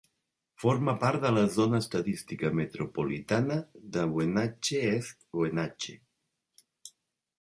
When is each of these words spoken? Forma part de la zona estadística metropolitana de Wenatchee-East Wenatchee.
Forma 0.61 0.93
part 1.03 1.19
de 1.25 1.31
la 1.37 1.43
zona 1.55 1.81
estadística 1.83 2.51
metropolitana 2.61 3.59
de 3.99 4.07
Wenatchee-East 4.15 5.23
Wenatchee. 5.43 6.95